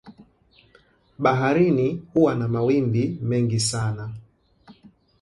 [1.19, 4.13] Baharini huwa na mawimbi mengi sana